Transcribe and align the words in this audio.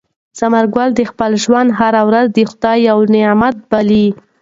ثمر 0.37 0.65
ګل 0.75 0.89
د 0.95 1.01
خپل 1.11 1.31
ژوند 1.43 1.69
هره 1.79 2.01
ورځ 2.09 2.27
د 2.31 2.37
خدای 2.51 2.77
یو 2.89 2.99
نعمت 3.15 3.55
باله. 3.69 4.05